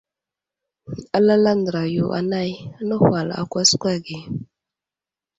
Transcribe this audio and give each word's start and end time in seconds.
Alal 1.17 1.43
andra 1.51 1.81
yo 1.95 2.05
anay 2.19 2.51
nəhwal 2.87 3.27
a 3.39 3.41
kwaskwa 3.51 3.93
ge. 4.05 4.19